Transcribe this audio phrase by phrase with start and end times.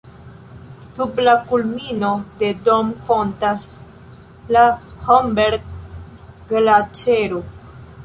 [0.95, 2.09] Sub la kulmino
[2.39, 3.69] de Dom fontas
[4.57, 4.65] la
[5.07, 7.49] Hohberg-Glaĉero.